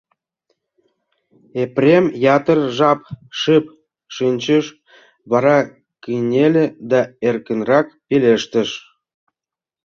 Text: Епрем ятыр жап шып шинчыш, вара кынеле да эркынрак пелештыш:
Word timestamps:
Епрем 1.63 2.05
ятыр 2.35 2.59
жап 2.77 2.99
шып 3.39 3.65
шинчыш, 4.15 4.65
вара 5.31 5.57
кынеле 6.03 6.65
да 6.91 7.01
эркынрак 7.27 7.87
пелештыш: 8.07 8.69